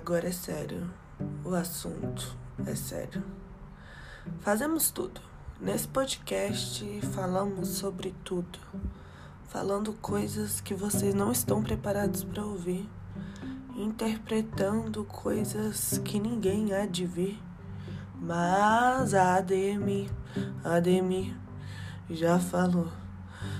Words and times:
Agora 0.00 0.28
é 0.28 0.32
sério. 0.32 0.88
O 1.44 1.52
assunto 1.56 2.36
é 2.64 2.74
sério. 2.76 3.20
Fazemos 4.38 4.92
tudo. 4.92 5.20
Nesse 5.60 5.88
podcast 5.88 7.00
falamos 7.12 7.68
sobre 7.70 8.14
tudo. 8.22 8.60
Falando 9.48 9.92
coisas 9.94 10.60
que 10.60 10.72
vocês 10.72 11.16
não 11.16 11.32
estão 11.32 11.64
preparados 11.64 12.22
para 12.22 12.46
ouvir. 12.46 12.88
Interpretando 13.76 15.04
coisas 15.04 15.98
que 16.04 16.20
ninguém 16.20 16.72
há 16.72 16.86
de 16.86 17.04
ver. 17.04 17.36
Mas 18.14 19.14
a 19.14 19.34
ADM, 19.34 20.06
já 22.08 22.38
falou. 22.38 22.86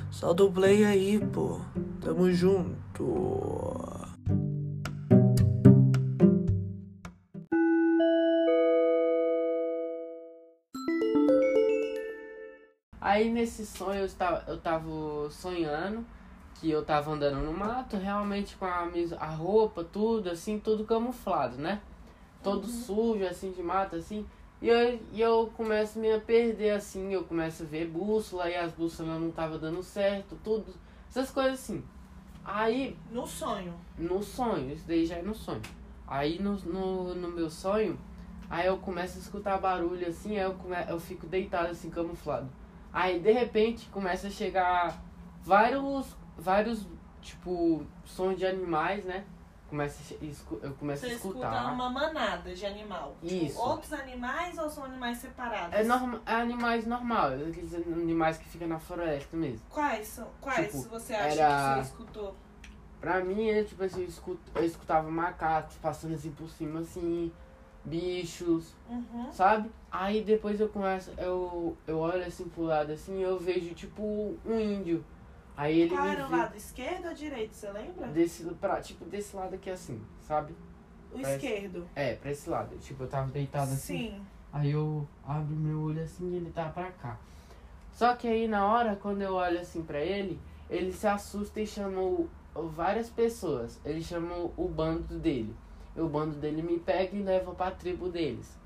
Solta 0.09 0.45
o 0.45 0.53
play 0.53 0.85
aí, 0.85 1.19
pô. 1.19 1.61
Tamo 2.01 2.31
junto. 2.31 4.08
Aí 13.19 13.29
nesse 13.29 13.67
sonho 13.67 13.99
eu 13.99 14.05
estava, 14.05 14.45
eu 14.47 14.61
tava 14.61 14.89
sonhando 15.29 16.07
que 16.55 16.71
eu 16.71 16.85
tava 16.85 17.11
andando 17.11 17.45
no 17.45 17.53
mato, 17.53 17.97
realmente 17.97 18.55
com 18.57 18.65
a, 18.65 18.89
a 19.19 19.27
roupa, 19.27 19.83
tudo, 19.83 20.31
assim, 20.31 20.61
tudo 20.61 20.85
camuflado, 20.85 21.57
né? 21.57 21.81
Todo 22.45 22.65
sujo, 22.69 23.25
assim, 23.27 23.51
de 23.51 23.61
mato, 23.61 23.97
assim. 23.97 24.25
E 24.63 24.69
eu, 24.69 25.01
e 25.13 25.21
eu 25.21 25.53
começo 25.57 25.99
me 25.99 26.13
a 26.13 26.21
perder, 26.21 26.71
assim, 26.71 27.13
eu 27.13 27.25
começo 27.25 27.65
a 27.65 27.67
ver 27.67 27.89
bússola, 27.89 28.49
e 28.49 28.55
as 28.55 28.71
bússolas 28.73 29.21
não 29.21 29.33
tava 29.33 29.59
dando 29.59 29.83
certo, 29.83 30.39
tudo, 30.45 30.73
essas 31.09 31.29
coisas 31.33 31.55
assim. 31.55 31.83
Aí, 32.45 32.97
No 33.11 33.27
sonho. 33.27 33.75
no 33.99 34.23
sonho, 34.23 34.73
isso 34.73 34.85
daí 34.87 35.05
já 35.05 35.17
é 35.17 35.23
no 35.23 35.35
sonho. 35.35 35.63
Aí 36.07 36.41
no, 36.41 36.55
no, 36.55 37.15
no 37.17 37.29
meu 37.29 37.51
sonho, 37.51 37.99
aí 38.49 38.69
eu 38.69 38.79
começo 38.79 39.19
a 39.19 39.21
escutar 39.21 39.59
barulho 39.59 40.07
assim, 40.07 40.39
aí 40.39 40.45
eu, 40.45 40.55
come, 40.55 40.77
eu 40.89 41.01
fico 41.01 41.27
deitado 41.27 41.71
assim, 41.73 41.91
camuflado. 41.91 42.49
Aí 42.93 43.21
de 43.21 43.33
repente 43.33 43.87
começa 43.89 44.29
a 44.29 44.31
chegar 44.31 45.01
vários, 45.43 46.17
vários, 46.37 46.87
tipo, 47.21 47.85
sons 48.05 48.37
de 48.39 48.47
animais, 48.47 49.05
né? 49.05 49.25
Começa 49.69 50.15
eu 50.63 50.73
começo 50.77 51.03
Você 51.05 51.13
a 51.13 51.15
escuta 51.15 51.39
escutar. 51.41 51.73
uma 51.75 51.91
manada 51.91 52.55
de 52.55 52.65
animal. 52.65 53.15
Tipo, 53.23 53.45
Isso. 53.45 53.61
outros 53.61 53.93
animais 53.93 54.57
ou 54.57 54.71
são 54.71 54.85
animais 54.85 55.19
separados? 55.19 55.75
É, 55.75 55.85
norma, 55.85 56.23
é 56.25 56.33
animais 56.37 56.87
normais, 56.87 57.43
aqueles 57.49 57.75
animais 57.75 58.39
que 58.39 58.49
ficam 58.49 58.67
na 58.67 58.79
floresta 58.79 59.37
mesmo. 59.37 59.61
Quais 59.69 60.09
são? 60.09 60.27
Quais 60.41 60.69
Tipo, 60.73 60.89
você 60.89 61.15
acha 61.15 61.41
era- 61.43 61.75
que 61.75 61.81
você 61.85 61.91
escutou? 61.93 62.35
Pra 62.99 63.23
mim, 63.23 63.47
é, 63.51 63.63
tipo 63.63 63.85
assim, 63.85 64.01
eu, 64.03 64.09
escuto, 64.09 64.41
eu 64.55 64.65
escutava 64.65 65.11
macacos 65.11 65.77
passando 65.77 66.15
assim 66.15 66.31
por 66.33 66.49
cima, 66.49 66.81
assim, 66.81 67.31
bichos, 67.85 68.75
Uhum. 68.89 69.31
sabe? 69.33 69.71
Aí 69.91 70.23
depois 70.23 70.61
eu 70.61 70.69
começo, 70.69 71.11
eu, 71.19 71.77
eu 71.87 71.99
olho 71.99 72.25
assim 72.25 72.49
pro 72.49 72.63
lado 72.63 72.93
assim 72.93 73.19
e 73.19 73.23
eu 73.23 73.39
vejo 73.39 73.75
tipo 73.75 74.03
um 74.45 74.61
índio. 74.61 75.05
Aí 75.57 75.81
ele 75.81 75.95
era 75.95 76.27
o 76.27 76.31
lado? 76.31 76.57
Esquerdo 76.57 77.09
ou 77.09 77.15
direito? 77.15 77.55
Você 77.55 77.71
lembra? 77.73 78.07
desse, 78.09 78.45
pra, 78.61 78.81
tipo, 78.81 79.05
desse 79.07 79.35
lado 79.35 79.55
aqui 79.55 79.71
assim, 79.71 80.01
sabe? 80.23 80.55
O 81.13 81.19
parece- 81.21 81.35
esquerdo. 81.47 81.89
É, 81.97 82.15
pra 82.15 82.31
esse 82.31 82.49
lado. 82.49 82.77
Tipo, 82.79 83.05
eu 83.05 83.09
tava 83.09 83.31
deitado 83.31 83.73
assim. 83.73 84.11
Sim. 84.11 84.23
Aí 84.53 84.71
eu 84.71 85.07
abro 85.27 85.57
meu 85.57 85.81
olho 85.83 86.03
assim 86.03 86.31
e 86.33 86.37
ele 86.37 86.51
tá 86.51 86.69
pra 86.69 86.91
cá. 86.93 87.19
Só 87.93 88.15
que 88.15 88.29
aí 88.29 88.47
na 88.47 88.67
hora, 88.67 88.95
quando 88.97 89.21
eu 89.23 89.35
olho 89.35 89.59
assim 89.61 89.83
pra 89.83 90.01
ele, 90.01 90.39
ele 90.71 90.93
se 90.93 91.07
assusta 91.07 91.61
e 91.61 91.67
chama 91.67 92.01
o- 92.01 92.29
várias 92.55 93.09
pessoas. 93.11 93.81
Ele 93.85 94.03
chama 94.03 94.35
o 94.57 94.69
bando 94.69 95.19
dele. 95.19 95.55
E 95.99 96.01
o 96.01 96.09
bando 96.09 96.37
dele 96.37 96.63
me 96.63 96.79
pega 96.79 97.17
e 97.17 97.23
leva 97.23 97.53
pra 97.53 97.73
tribo 97.73 98.09
deles. 98.09 98.57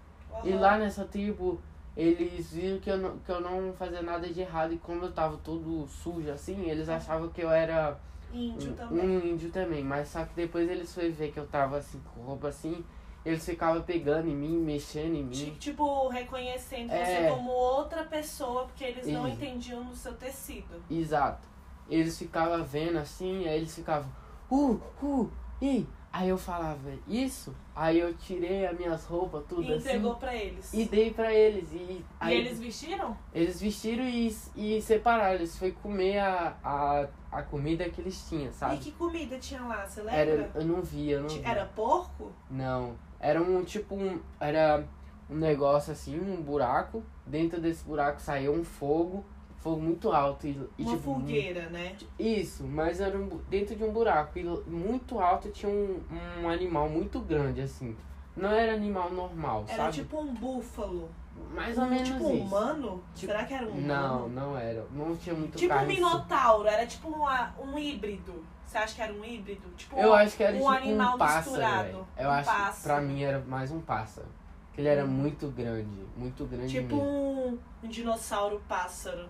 E 0.45 0.51
Uhum. 0.51 0.61
lá 0.61 0.77
nessa 0.77 1.05
tribo, 1.07 1.59
eles 1.97 2.53
viram 2.53 2.79
que 2.79 2.91
eu, 2.91 2.99
não, 2.99 3.19
que 3.19 3.31
eu 3.33 3.41
não 3.41 3.73
fazia 3.73 4.03
nada 4.03 4.29
de 4.29 4.41
errado. 4.43 4.75
E 4.75 4.79
como 4.79 5.05
eu 5.07 5.13
tava 5.13 5.39
todo 5.39 5.87
sujo 5.89 6.31
assim, 6.31 6.69
eles 6.69 6.89
achavam 6.91 7.31
que 7.31 7.41
eu 7.41 7.51
era 7.51 7.99
Índio 8.33 8.75
um, 8.91 8.95
um 8.95 9.27
índio 9.27 9.51
também. 9.51 9.83
Mas 9.83 10.09
só 10.09 10.25
que 10.25 10.35
depois 10.35 10.69
eles 10.69 10.95
foram 10.95 11.11
ver 11.13 11.33
que 11.33 11.39
eu 11.41 11.47
tava 11.47 11.79
assim, 11.79 12.01
com 12.15 12.21
roupa 12.23 12.49
assim. 12.49 12.85
Eles 13.25 13.45
ficavam 13.47 13.81
pegando 13.83 14.29
em 14.29 14.35
mim, 14.35 14.59
mexendo 14.59 15.15
em 15.15 15.23
mim. 15.23 15.31
Ti- 15.31 15.51
Tipo, 15.53 16.09
reconhecendo 16.09 16.91
É. 16.91 17.05
você 17.05 17.29
como 17.31 17.51
outra 17.51 18.03
pessoa, 18.05 18.65
porque 18.65 18.85
eles 18.85 19.07
não 19.07 19.27
entendiam 19.29 19.85
no 19.85 19.95
seu 19.95 20.13
tecido. 20.15 20.83
Exato. 20.91 21.47
Eles 21.89 22.19
ficavam 22.19 22.63
vendo 22.65 22.99
assim, 22.99 23.47
aí 23.47 23.57
eles 23.59 23.75
ficavam, 23.75 24.11
uh, 24.51 24.81
uh, 25.03 25.31
e 25.61 25.87
Aí 26.13 26.29
eu 26.29 26.37
falava, 26.37 26.91
isso? 27.09 27.55
Aí 27.75 27.99
eu 27.99 28.13
tirei 28.15 28.67
as 28.67 28.77
minhas 28.79 29.05
roupas, 29.07 29.45
tudo 29.49 29.63
E 29.63 29.73
assim. 29.73 29.79
entregou 29.79 30.17
pra 30.17 30.37
eles. 30.37 30.71
E 30.75 30.85
dei 30.85 31.11
pra 31.11 31.33
eles. 31.33 31.73
E, 31.73 31.77
E 31.77 32.05
aí, 32.21 32.37
eles 32.39 32.61
vestiram? 32.61 33.17
eles 33.33 33.59
vestiram 33.61 34.05
e, 34.05 34.37
e 34.55 34.83
separaram. 34.83 35.37
Eles 35.37 35.59
foi 35.59 35.73
comer 35.73 36.19
a, 36.19 36.55
a, 36.63 37.07
a 37.31 37.43
comida 37.43 37.89
que 37.89 38.01
eles 38.03 38.29
tinham, 38.29 38.51
E 38.51 38.53
sabe? 38.53 38.77
que 38.77 38.93
comida 38.93 39.39
tinha 39.39 39.63
lá, 39.63 39.87
você 39.87 40.01
lembra? 40.03 40.21
Era, 40.21 40.51
eu 40.55 40.65
não 40.67 40.83
vi, 40.83 41.11
eu 41.11 41.23
não. 41.23 41.31
Era 41.43 41.65
porco? 41.65 42.31
Não. 42.51 42.95
Era 43.19 43.41
um 43.41 43.65
tipo 43.65 43.95
um. 43.95 44.21
Era 44.39 44.85
um 45.31 45.37
negócio 45.37 45.93
assim, 45.93 46.21
um 46.21 46.43
buraco. 46.43 47.03
Dentro 47.27 47.59
desse 47.59 47.83
buraco 47.85 48.21
saiu 48.21 48.53
um 48.53 48.63
fogo. 48.65 49.25
Fogo 49.63 49.81
muito 49.81 50.11
alto. 50.11 50.47
E, 50.47 50.51
e, 50.79 50.83
Uma 50.83 50.93
tipo, 50.97 51.03
fogueira, 51.15 51.69
né? 51.69 51.97
Isso, 52.19 52.65
mas 52.65 53.01
era 53.01 53.17
um 53.17 53.29
dentro 53.49 53.77
de 53.77 53.85
um 53.85 53.93
buraco. 53.93 54.37
E 54.39 54.43
muito 54.67 55.21
alto 55.21 55.51
tinha 55.51 55.71
um, 55.71 56.01
um 56.43 56.49
animal 56.49 56.89
muito 56.89 57.21
grande, 57.21 57.61
assim. 57.61 57.97
Não 58.37 58.51
era 58.51 58.75
animal 58.75 59.11
normal, 59.13 59.65
Era 59.69 59.85
sabe? 59.85 59.93
tipo 59.93 60.19
um 60.19 60.35
búfalo. 60.35 61.09
Mais 61.55 61.77
ou 61.79 61.85
Um- 61.85 61.91
menos 61.91 62.09
Tipo 62.09 62.31
isso. 62.33 62.45
humano? 62.45 63.03
Tipo- 63.15 63.33
Será 63.33 63.45
que 63.45 63.55
era 63.55 63.67
um 63.67 63.81
Não, 63.81 64.17
humano? 64.27 64.29
não 64.29 64.59
era. 64.59 64.87
Não 64.93 65.17
tinha 65.17 65.35
muito 65.35 65.57
Tipo 65.59 65.75
um 65.75 65.87
minotauro, 65.87 66.67
era 66.69 66.87
tipo 66.87 67.09
uma- 67.09 67.55
um 67.63 67.79
híbrido. 67.79 68.45
Você 68.67 68.79
acha 68.79 68.95
que 68.95 69.03
era 69.03 69.13
um 69.13 69.25
híbrido? 69.25 69.69
Tipo 69.77 69.97
Eu 69.99 70.11
um, 70.11 70.15
acho 70.15 70.37
que 70.37 70.43
era 70.43 70.53
um 70.55 70.59
tipo 70.61 70.69
animal 70.71 71.15
um 71.15 71.19
pássaro, 71.19 71.45
misturado. 71.51 71.85
velho. 71.85 72.07
Eu 72.19 72.29
um 72.29 72.33
acho 72.33 72.51
que 72.51 72.57
pássaro. 72.57 72.83
pra 72.83 73.01
mim 73.01 73.23
era 73.23 73.39
mais 73.41 73.71
um 73.71 73.81
pássaro. 73.81 74.27
Que 74.73 74.81
ele 74.81 74.89
era 74.89 75.05
Hum. 75.05 75.09
muito 75.09 75.49
grande, 75.49 76.03
muito 76.17 76.47
grande 76.47 76.69
Tipo 76.81 76.97
mesmo. 76.97 77.59
um 77.85 77.89
dinossauro 77.89 78.63
pássaro. 78.67 79.29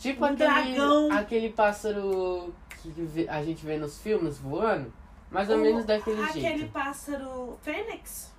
Tipo 0.00 0.22
um 0.24 0.28
aquele, 0.28 0.48
dragão. 0.50 1.12
aquele 1.12 1.50
pássaro 1.50 2.52
que 2.82 3.26
a 3.28 3.42
gente 3.44 3.64
vê 3.64 3.76
nos 3.76 3.98
filmes 4.00 4.38
voando. 4.38 4.92
Mais 5.30 5.48
ou 5.48 5.56
O- 5.56 5.60
menos 5.60 5.84
daquele 5.84 6.22
Aquele 6.24 6.40
jeito. 6.58 6.72
pássaro 6.72 7.56
fênix, 7.62 8.32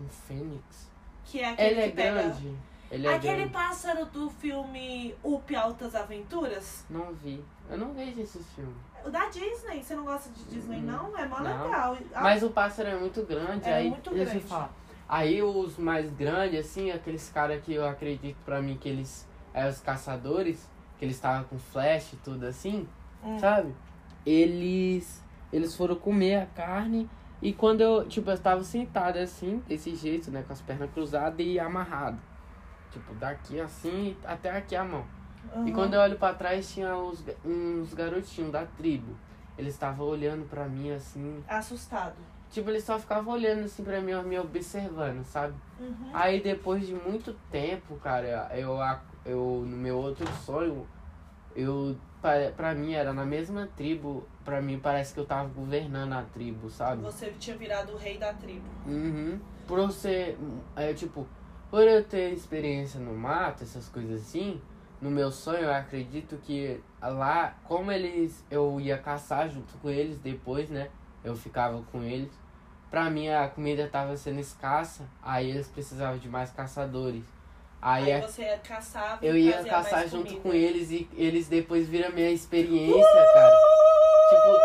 Um 0.00 0.08
fênix. 0.08 0.90
que 1.26 1.38
é 1.40 1.50
aquele 1.50 1.68
Ele 1.70 1.80
é 1.80 1.88
que 1.90 1.96
pega... 1.96 2.22
grande. 2.22 2.54
Ele 2.90 3.06
é 3.06 3.14
Aquele 3.14 3.36
grande. 3.36 3.52
pássaro 3.52 4.06
do 4.06 4.30
filme 4.30 5.14
Up 5.22 5.54
Altas 5.54 5.94
Aventuras, 5.94 6.84
Não 6.90 7.12
vi. 7.12 7.42
Eu 7.70 7.78
não 7.78 7.92
vejo 7.94 8.20
esses 8.20 8.46
filmes. 8.52 8.74
o 9.04 9.10
da 9.10 9.28
Disney. 9.28 9.82
Você 9.82 9.94
não 9.94 10.04
gosta 10.04 10.28
de 10.30 10.42
Disney, 10.44 10.78
Hum, 10.78 10.82
não? 10.82 11.18
É 11.18 11.26
mó 11.26 11.40
não. 11.40 11.64
legal. 11.64 11.96
Mas 12.20 12.42
o 12.42 12.50
pássaro 12.50 12.88
é 12.88 12.96
muito 12.96 13.22
grande, 13.22 13.68
É 13.68 13.74
aí 13.74 13.90
muito 13.90 14.10
grande. 14.10 14.40
falam. 14.40 14.68
Aí 15.08 15.42
os 15.42 15.76
mais 15.78 16.10
grandes, 16.10 16.60
assim, 16.66 16.90
aqueles 16.90 17.28
caras 17.30 17.62
que 17.62 17.74
eu 17.74 17.86
acredito 17.86 18.36
pra 18.44 18.60
mim 18.62 18.76
que 18.76 18.88
eles 18.88 19.26
é 19.52 19.68
os 19.68 19.78
caçadores, 19.80 20.66
que 20.98 21.04
eles 21.04 21.16
estavam 21.16 21.44
com 21.44 21.58
flash 21.58 22.12
e 22.12 22.16
tudo 22.16 22.44
assim, 22.46 22.86
Hum. 23.22 23.38
sabe? 23.38 23.74
Eles 24.24 25.22
eles 25.52 25.76
foram 25.76 25.94
comer 25.94 26.36
a 26.42 26.46
carne 26.46 27.08
e 27.40 27.52
quando 27.52 27.80
eu, 27.80 28.08
tipo, 28.08 28.28
eu 28.30 28.38
tava 28.38 28.64
sentado 28.64 29.18
assim, 29.18 29.62
desse 29.68 29.94
jeito, 29.94 30.28
né, 30.30 30.42
com 30.44 30.52
as 30.52 30.60
pernas 30.60 30.90
cruzadas 30.90 31.46
e 31.46 31.60
amarrado. 31.60 32.18
Tipo, 32.90 33.14
daqui 33.14 33.60
assim 33.60 34.16
até 34.24 34.50
aqui 34.56 34.74
a 34.74 34.82
mão. 34.84 35.04
E 35.54 35.58
Uhum. 35.68 35.72
quando 35.72 35.94
eu 35.94 36.00
olho 36.00 36.16
pra 36.18 36.34
trás 36.34 36.72
tinha 36.72 36.96
uns, 36.96 37.24
uns 37.44 37.94
garotinhos 37.94 38.50
da 38.50 38.64
tribo. 38.66 39.14
Eles 39.56 39.74
estavam 39.74 40.06
olhando 40.06 40.44
pra 40.48 40.64
mim 40.66 40.90
assim, 40.90 41.44
Assustado. 41.46 42.16
Tipo, 42.50 42.70
eles 42.70 42.82
só 42.84 42.98
ficavam 42.98 43.32
olhando 43.34 43.64
assim 43.64 43.84
pra 43.84 44.00
mim, 44.00 44.12
me 44.24 44.38
observando, 44.38 45.24
sabe? 45.24 45.54
Uhum. 45.78 46.10
Aí 46.12 46.40
depois 46.42 46.84
de 46.86 46.94
muito 46.94 47.32
tempo, 47.50 47.96
cara, 47.96 48.50
eu, 48.56 48.80
a- 48.80 49.00
eu 49.24 49.64
no 49.66 49.76
meu 49.76 49.96
outro 49.96 50.26
sonho, 50.44 50.86
eu 51.54 51.96
pra, 52.20 52.50
pra 52.56 52.74
mim 52.74 52.94
era 52.94 53.12
na 53.12 53.24
mesma 53.24 53.68
tribo, 53.76 54.26
pra 54.44 54.60
mim 54.62 54.78
parece 54.78 55.12
que 55.12 55.20
eu 55.20 55.26
tava 55.26 55.48
governando 55.48 56.12
a 56.14 56.22
tribo, 56.22 56.70
sabe? 56.70 57.02
Você 57.02 57.30
tinha 57.38 57.56
virado 57.56 57.92
o 57.92 57.96
rei 57.96 58.16
da 58.18 58.32
tribo. 58.32 58.64
Uhum. 58.86 59.38
Por 59.66 59.78
eu 59.78 59.90
ser, 59.90 60.38
é, 60.74 60.92
tipo, 60.92 61.26
por 61.70 61.82
eu 61.82 62.02
ter 62.04 62.32
experiência 62.32 63.00
no 63.00 63.14
mato, 63.14 63.62
essas 63.62 63.88
coisas 63.88 64.22
assim, 64.22 64.60
no 65.00 65.10
meu 65.10 65.30
sonho 65.30 65.64
eu 65.64 65.72
acredito 65.72 66.38
que 66.38 66.80
lá, 67.02 67.54
como 67.64 67.92
eles, 67.92 68.44
eu 68.50 68.80
ia 68.80 68.96
caçar 68.96 69.48
junto 69.50 69.76
com 69.78 69.90
eles 69.90 70.18
depois, 70.18 70.70
né? 70.70 70.88
Eu 71.22 71.36
ficava 71.36 71.82
com 71.92 72.02
eles. 72.02 72.32
Pra 72.90 73.10
mim 73.10 73.28
a 73.28 73.48
comida 73.48 73.88
tava 73.88 74.16
sendo 74.16 74.40
escassa, 74.40 75.04
aí 75.22 75.50
eles 75.50 75.68
precisavam 75.68 76.18
de 76.18 76.28
mais 76.28 76.50
caçadores. 76.52 77.24
Aí, 77.86 78.04
Aí 78.04 78.12
a- 78.14 78.20
você 78.26 78.42
ia 78.42 78.56
caçar 78.58 79.18
e 79.20 79.26
eu 79.26 79.36
ia 79.36 79.62
caçar 79.62 80.08
junto 80.08 80.24
comida. 80.28 80.40
com 80.40 80.54
eles 80.54 80.90
e 80.90 81.06
eles 81.16 81.48
depois 81.48 81.86
viram 81.86 82.10
minha 82.12 82.30
experiência, 82.30 83.24
cara. 83.34 83.54
Tipo, 84.30 84.58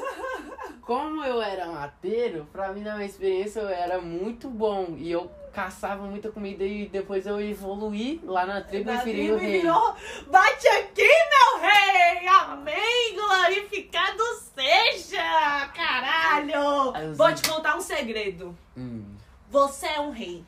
como 0.82 1.22
eu 1.24 1.42
era 1.42 1.66
mateiro, 1.66 2.46
pra 2.52 2.72
mim, 2.72 2.80
na 2.82 2.94
minha 2.94 3.06
experiência, 3.06 3.60
eu 3.60 3.68
era 3.68 4.00
muito 4.00 4.48
bom. 4.48 4.94
E 4.96 5.10
eu 5.10 5.30
caçava 5.52 6.02
muita 6.04 6.30
comida 6.30 6.64
e 6.64 6.88
depois 6.88 7.26
eu 7.26 7.40
evoluí 7.40 8.20
lá 8.24 8.44
na 8.46 8.60
tribo 8.62 8.90
e 8.90 8.94
Na 8.94 9.02
virei 9.04 9.30
o 9.30 9.36
e 9.38 9.40
rei. 9.40 9.60
virou, 9.60 9.94
Bate 10.28 10.66
aqui, 10.68 11.02
meu 11.06 11.60
rei! 11.60 12.26
Amém! 12.26 13.14
Glorificado 13.14 14.22
seja! 14.54 15.68
Caralho! 15.74 17.14
Vou 17.14 17.32
te 17.34 17.48
contar 17.48 17.76
um 17.76 17.80
segredo. 17.82 18.56
Hum, 18.76 19.04
Você 19.50 19.86
é 19.86 20.00
um 20.00 20.10
rei. 20.10 20.42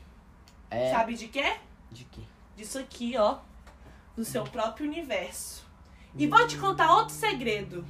É. 0.70 0.90
Sabe 0.90 1.14
de 1.14 1.28
quê? 1.28 1.56
De 1.90 2.04
quê? 2.04 2.22
Disso 2.56 2.78
aqui, 2.78 3.16
ó. 3.16 3.38
Do 4.16 4.24
seu 4.24 4.44
próprio 4.44 4.86
universo. 4.86 5.66
E 6.16 6.26
vou 6.26 6.46
te 6.46 6.56
contar 6.56 6.94
outro 6.96 7.14
segredo. 7.14 7.84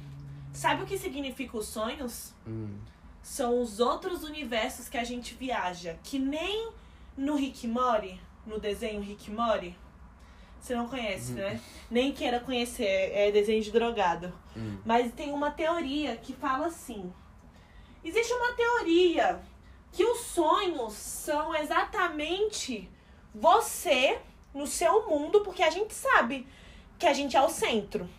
Sabe 0.51 0.83
o 0.83 0.85
que 0.85 0.97
significa 0.97 1.57
os 1.57 1.67
sonhos? 1.67 2.33
Hum. 2.45 2.77
São 3.21 3.61
os 3.61 3.79
outros 3.79 4.23
universos 4.23 4.89
que 4.89 4.97
a 4.97 5.03
gente 5.03 5.33
viaja. 5.35 5.97
Que 6.03 6.19
nem 6.19 6.71
no 7.15 7.35
Rick 7.35 7.67
Mori, 7.67 8.19
no 8.45 8.59
desenho 8.59 9.01
Rick 9.01 9.31
Mori. 9.31 9.77
Você 10.59 10.75
não 10.75 10.87
conhece, 10.87 11.31
né? 11.33 11.61
Nem 11.89 12.11
queira 12.11 12.39
conhecer, 12.39 13.11
é 13.13 13.31
desenho 13.31 13.61
de 13.63 13.71
drogado. 13.71 14.33
Hum. 14.55 14.77
Mas 14.83 15.13
tem 15.13 15.31
uma 15.31 15.51
teoria 15.51 16.17
que 16.17 16.33
fala 16.33 16.67
assim: 16.67 17.13
existe 18.03 18.33
uma 18.33 18.53
teoria 18.53 19.39
que 19.91 20.03
os 20.03 20.19
sonhos 20.19 20.93
são 21.27 21.53
exatamente 21.53 22.89
você 23.35 24.17
no 24.53 24.65
seu 24.65 25.09
mundo, 25.09 25.41
porque 25.41 25.61
a 25.61 25.69
gente 25.69 25.93
sabe 25.93 26.47
que 26.97 27.05
a 27.05 27.11
gente 27.11 27.35
é 27.35 27.41
o 27.41 27.49
centro 27.49 28.09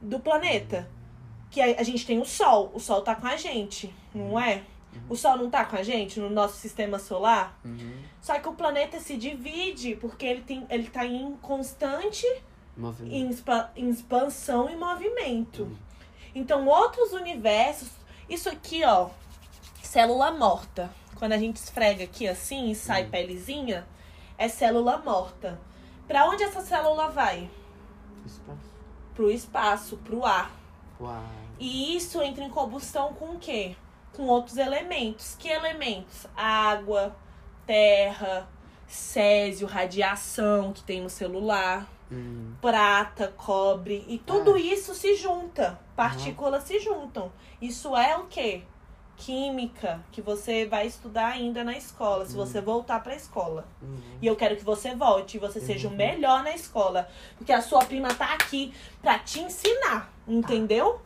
do 0.00 0.18
planeta. 0.18 0.90
Que 1.52 1.60
a, 1.60 1.66
a 1.80 1.82
gente 1.84 2.04
tem 2.04 2.18
o 2.18 2.24
Sol, 2.24 2.72
o 2.74 2.80
Sol 2.80 3.02
tá 3.02 3.14
com 3.14 3.28
a 3.28 3.36
gente, 3.36 3.94
não 4.12 4.40
é? 4.40 4.64
O 5.08 5.14
Sol 5.14 5.36
não 5.36 5.48
tá 5.48 5.64
com 5.64 5.76
a 5.76 5.84
gente 5.84 6.18
no 6.18 6.28
nosso 6.28 6.56
sistema 6.56 6.98
solar? 6.98 7.56
Uhum. 7.64 8.02
Só 8.20 8.38
que 8.40 8.48
o 8.48 8.54
planeta 8.54 8.98
se 8.98 9.16
divide 9.16 9.94
porque 9.94 10.26
ele, 10.26 10.42
tem, 10.42 10.66
ele 10.68 10.90
tá 10.90 11.06
em 11.06 11.36
constante 11.36 12.26
em 13.04 13.30
em 13.76 13.88
expansão 13.88 14.68
e 14.68 14.74
movimento. 14.74 15.70
Então, 16.34 16.66
outros 16.66 17.12
universos. 17.12 17.90
Isso 18.28 18.48
aqui, 18.48 18.82
ó. 18.84 19.10
Célula 19.82 20.32
morta. 20.32 20.90
Quando 21.22 21.34
a 21.34 21.38
gente 21.38 21.54
esfrega 21.54 22.02
aqui 22.02 22.26
assim 22.26 22.72
e 22.72 22.74
sai 22.74 23.04
pelezinha, 23.06 23.86
é 24.36 24.48
célula 24.48 24.98
morta. 24.98 25.56
Pra 26.08 26.28
onde 26.28 26.42
essa 26.42 26.60
célula 26.60 27.10
vai? 27.10 27.48
Espaço. 28.26 28.58
Pro 29.14 29.30
espaço, 29.30 29.96
pro 29.98 30.24
ar. 30.26 30.50
Uau. 31.00 31.22
E 31.60 31.96
isso 31.96 32.20
entra 32.20 32.42
em 32.42 32.50
combustão 32.50 33.12
com 33.14 33.36
o 33.36 33.38
quê? 33.38 33.76
Com 34.12 34.24
outros 34.24 34.56
elementos. 34.56 35.36
Que 35.38 35.46
elementos? 35.46 36.26
Água, 36.36 37.14
terra, 37.64 38.48
césio, 38.88 39.68
radiação 39.68 40.72
que 40.72 40.82
tem 40.82 41.00
no 41.02 41.08
celular 41.08 41.86
Hum. 42.10 42.52
prata, 42.60 43.28
cobre 43.36 44.04
e 44.08 44.18
tudo 44.18 44.54
Ah. 44.54 44.58
isso 44.58 44.92
se 44.92 45.14
junta. 45.14 45.78
Partículas 45.94 46.64
se 46.64 46.80
juntam. 46.80 47.30
Isso 47.60 47.96
é 47.96 48.16
o 48.16 48.24
quê? 48.26 48.64
Química, 49.24 50.00
que 50.10 50.20
você 50.20 50.66
vai 50.66 50.86
estudar 50.86 51.28
ainda 51.28 51.62
na 51.62 51.76
escola, 51.76 52.26
se 52.26 52.34
você 52.34 52.60
voltar 52.60 53.00
pra 53.04 53.14
escola. 53.14 53.64
Uhum. 53.80 54.00
E 54.20 54.26
eu 54.26 54.34
quero 54.34 54.56
que 54.56 54.64
você 54.64 54.96
volte 54.96 55.36
e 55.36 55.40
você 55.40 55.60
seja 55.60 55.86
o 55.86 55.90
Uhum. 55.92 55.96
melhor 55.96 56.42
na 56.42 56.52
escola, 56.54 57.08
porque 57.38 57.52
a 57.52 57.62
sua 57.62 57.84
prima 57.84 58.12
tá 58.12 58.34
aqui 58.34 58.74
pra 59.00 59.20
te 59.20 59.38
ensinar, 59.40 60.12
entendeu? 60.26 61.00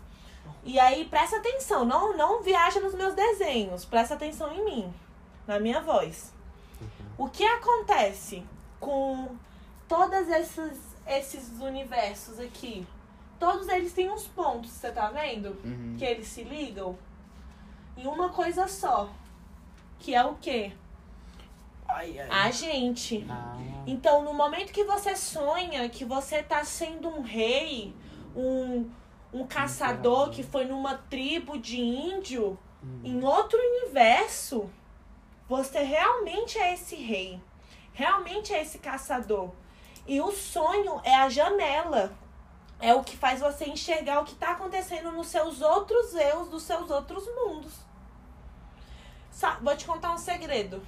E 0.65 0.81
aí 0.81 1.05
presta 1.05 1.37
atenção, 1.37 1.85
não 1.85 2.17
não 2.17 2.43
viaja 2.43 2.81
nos 2.81 2.95
meus 2.95 3.15
desenhos, 3.15 3.85
presta 3.85 4.15
atenção 4.15 4.51
em 4.51 4.65
mim, 4.65 4.95
na 5.47 5.61
minha 5.61 5.81
voz. 5.83 6.33
O 7.19 7.29
que 7.29 7.45
acontece 7.45 8.43
com 8.81 9.29
todos 9.87 10.27
esses, 10.29 10.79
esses 11.07 11.61
universos 11.61 12.41
aqui? 12.41 12.87
Todos 13.39 13.69
eles 13.69 13.93
têm 13.93 14.11
uns 14.11 14.27
pontos, 14.27 14.71
você 14.71 14.91
tá 14.91 15.11
vendo? 15.11 15.51
Uhum. 15.63 15.97
Que 15.99 16.05
eles 16.07 16.27
se 16.29 16.43
ligam 16.43 16.97
em 17.97 18.07
uma 18.07 18.29
coisa 18.31 18.69
só. 18.69 19.09
Que 19.99 20.15
é 20.15 20.25
o 20.25 20.35
quê? 20.37 20.73
Ai, 21.89 22.19
ai. 22.19 22.29
A 22.31 22.51
gente. 22.51 23.27
Ah. 23.31 23.57
Então, 23.87 24.23
no 24.23 24.35
momento 24.35 24.73
que 24.73 24.85
você 24.85 25.15
sonha 25.17 25.89
que 25.89 26.05
você 26.05 26.43
tá 26.43 26.65
sendo 26.65 27.09
um 27.09 27.23
rei, 27.23 27.95
um, 28.35 28.91
um 29.33 29.47
caçador 29.47 30.31
que 30.31 30.43
foi 30.43 30.65
numa 30.65 30.95
tribo 30.95 31.59
de 31.59 31.81
índio, 31.81 32.59
Hum. 32.83 33.01
em 33.03 33.25
outro 33.25 33.59
universo, 33.59 34.71
você 35.49 35.83
realmente 35.83 36.59
é 36.59 36.75
esse 36.75 36.95
rei. 36.97 37.41
Realmente 37.93 38.53
é 38.53 38.63
esse 38.63 38.79
caçador. 38.79 39.51
E 40.07 40.21
o 40.21 40.31
sonho 40.31 41.01
é 41.03 41.15
a 41.15 41.29
janela. 41.29 42.13
É 42.79 42.95
o 42.95 43.03
que 43.03 43.17
faz 43.17 43.41
você 43.41 43.65
enxergar 43.67 44.21
o 44.21 44.25
que 44.25 44.35
tá 44.35 44.53
acontecendo 44.53 45.11
nos 45.13 45.29
seus 45.29 45.61
outros 45.63 46.15
eus, 46.15 46.49
dos 46.49 46.63
seus 46.63 46.91
outros 46.91 47.25
mundos. 47.35 47.73
Sa- 49.31 49.59
Vou 49.63 49.77
te 49.77 49.85
contar 49.87 50.13
um 50.13 50.19
segredo. 50.19 50.83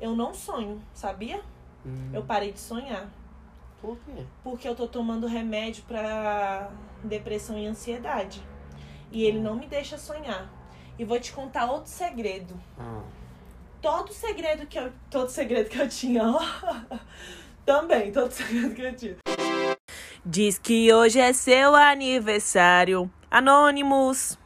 Eu 0.00 0.14
não 0.14 0.32
sonho, 0.32 0.80
sabia? 0.94 1.42
Hum. 1.84 2.10
Eu 2.12 2.22
parei 2.22 2.52
de 2.52 2.60
sonhar. 2.60 3.08
Por 3.80 3.96
quê? 3.98 4.24
Porque 4.44 4.68
eu 4.68 4.74
tô 4.76 4.86
tomando 4.88 5.26
remédio 5.26 5.82
pra 5.88 6.70
depressão 7.02 7.58
e 7.58 7.66
ansiedade. 7.66 8.42
E 9.10 9.24
ele 9.24 9.40
não 9.40 9.54
me 9.56 9.66
deixa 9.66 9.96
sonhar. 9.98 10.48
E 10.98 11.04
vou 11.04 11.18
te 11.18 11.32
contar 11.32 11.70
outro 11.70 11.90
segredo. 11.90 12.54
Ah. 12.78 13.02
Todo 13.80 14.12
segredo 14.12 14.66
que 14.66 14.78
eu. 14.78 14.92
Todo 15.10 15.28
segredo 15.30 15.68
que 15.70 15.78
eu 15.80 15.88
tinha, 15.88 16.24
ó. 16.28 16.40
Também, 17.64 18.10
todo 18.12 18.30
segredo 18.32 18.74
que 18.74 18.82
eu 18.82 18.94
tinha. 18.96 19.16
Diz 20.30 20.58
que 20.58 20.92
hoje 20.92 21.18
é 21.18 21.32
seu 21.32 21.74
aniversário. 21.74 23.10
Anônimos. 23.30 24.38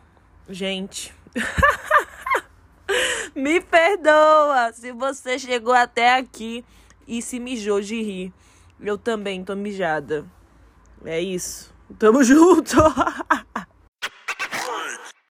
Gente. 0.49 1.13
Me 3.35 3.61
perdoa 3.61 4.73
se 4.73 4.93
você 4.93 5.41
chegou 5.41 5.75
até 5.75 6.15
aqui 6.15 6.65
e 7.05 7.21
se 7.21 7.41
mijou 7.41 7.81
de 7.81 8.01
rir. 8.01 8.33
Eu 8.81 8.97
também 8.97 9.43
tô 9.43 9.57
mijada. 9.57 10.25
É 11.05 11.21
isso. 11.21 11.75
Tamo 11.99 12.23
junto. 12.31 12.77